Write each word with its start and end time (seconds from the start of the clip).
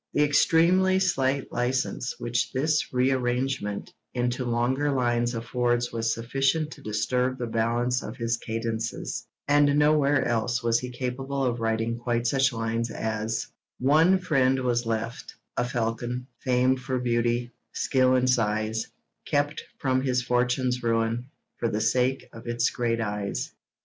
The 0.15 0.23
extremely 0.23 0.97
slight 0.99 1.51
licence 1.51 2.15
which 2.17 2.51
this 2.53 2.91
rearrangement 2.91 3.91
into 4.15 4.43
longer 4.45 4.91
lines 4.91 5.35
affords 5.35 5.91
was 5.93 6.11
sufficient 6.11 6.71
to 6.71 6.81
disturb 6.81 7.37
the 7.37 7.45
balance 7.45 8.01
of 8.01 8.17
his 8.17 8.35
cadences, 8.37 9.27
and 9.47 9.77
nowhere 9.77 10.25
else 10.25 10.63
was 10.63 10.79
he 10.79 10.89
capable 10.89 11.43
of 11.45 11.59
writing 11.59 11.99
quite 11.99 12.25
such 12.25 12.51
lines 12.51 12.89
as: 12.89 13.45
One 13.77 14.17
friend 14.17 14.61
was 14.61 14.87
left, 14.87 15.35
a 15.55 15.63
falcon, 15.69 16.25
famed 16.39 16.79
for 16.79 16.97
beauty, 16.97 17.51
skill 17.71 18.15
and 18.15 18.27
size, 18.27 18.87
Kept 19.27 19.63
from 19.77 20.01
his 20.01 20.23
fortune's 20.23 20.81
ruin, 20.81 21.29
for 21.59 21.69
the 21.69 21.79
sake 21.79 22.27
of 22.33 22.47
its 22.47 22.71
great 22.71 22.99
eyes. 23.01 23.51